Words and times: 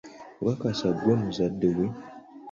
Okakasa 0.41 0.89
ggwe 0.95 1.13
muzadde 1.21 1.69
we? 1.77 1.85